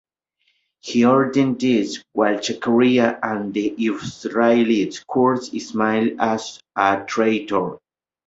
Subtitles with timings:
[0.79, 7.77] He orders this, while Zaccaria and the Israelites curse Ismaele as a traitor.